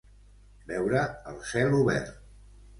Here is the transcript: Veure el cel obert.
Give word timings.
Veure 0.71 1.05
el 1.33 1.39
cel 1.53 1.79
obert. 1.85 2.13